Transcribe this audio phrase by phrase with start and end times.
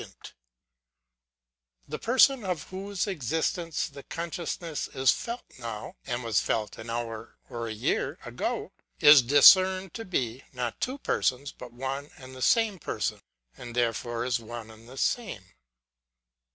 [1.87, 6.89] The person, of whose existence the con sciousness is felt now, and was felt an
[6.89, 12.35] hour or a year ago, is discerned to be, not two persons, but one and
[12.35, 13.21] the same person;
[13.55, 15.45] and therefore is one and the same.